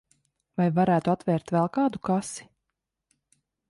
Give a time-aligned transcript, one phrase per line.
[0.61, 2.51] Vai varētu atvērt vēl kādu kasi?